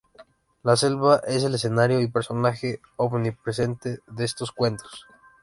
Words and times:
La 0.63 0.77
selva 0.77 1.17
es 1.27 1.43
el 1.43 1.53
escenario 1.53 2.01
y 2.01 2.07
personaje 2.07 2.81
omnipresente 2.97 3.99
de 4.07 4.25
estos 4.25 4.51
cuentos. 4.51 5.05